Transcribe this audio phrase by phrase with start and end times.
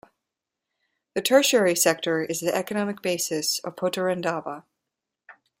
[1.13, 4.63] The Tertiary sector is the economic basis of Potirendaba.